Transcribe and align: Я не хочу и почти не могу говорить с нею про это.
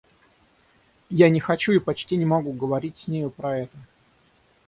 Я 1.11 1.29
не 1.29 1.39
хочу 1.39 1.73
и 1.73 1.77
почти 1.79 2.17
не 2.17 2.25
могу 2.25 2.53
говорить 2.53 2.97
с 2.97 3.07
нею 3.07 3.29
про 3.29 3.55
это. 3.59 3.77